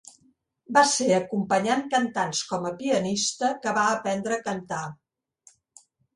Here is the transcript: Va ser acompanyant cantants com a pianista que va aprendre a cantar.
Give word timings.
Va 0.77 0.81
ser 0.91 1.09
acompanyant 1.17 1.83
cantants 1.91 2.41
com 2.53 2.65
a 2.71 2.73
pianista 2.81 3.51
que 3.67 3.75
va 3.81 3.85
aprendre 3.99 4.39
a 4.41 4.45
cantar. 4.51 4.83